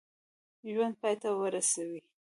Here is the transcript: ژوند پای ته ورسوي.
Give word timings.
ژوند 0.71 0.95
پای 1.01 1.15
ته 1.21 1.29
ورسوي. 1.33 2.01